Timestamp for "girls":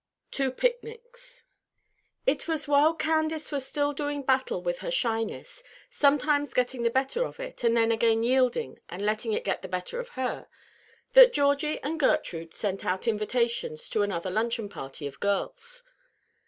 15.19-15.83